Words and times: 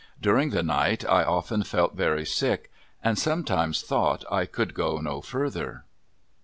During 0.19 0.49
the 0.49 0.63
night 0.63 1.05
I 1.07 1.23
often 1.23 1.61
felt 1.61 1.93
very 1.93 2.25
sick, 2.25 2.71
and 3.03 3.19
sometimes 3.19 3.83
thought 3.83 4.23
I 4.31 4.47
could 4.47 4.73
go 4.73 4.97
no 4.97 5.21
further. 5.21 5.85